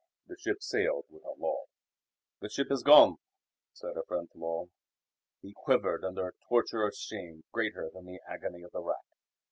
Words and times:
The 0.25 0.35
ship 0.35 0.63
sailed 0.63 1.05
without 1.11 1.37
Lull. 1.37 1.69
"The 2.39 2.49
ship 2.49 2.69
has 2.69 2.81
gone," 2.81 3.17
said 3.71 3.97
a 3.97 4.03
friend 4.07 4.27
to 4.31 4.37
Lull. 4.39 4.71
He 5.43 5.53
quivered 5.53 6.03
under 6.03 6.27
a 6.29 6.45
torture 6.49 6.81
of 6.87 6.95
shame 6.95 7.43
greater 7.51 7.87
than 7.93 8.05
the 8.05 8.19
agony 8.27 8.63
of 8.63 8.71
the 8.71 8.81
rack. 8.81 9.05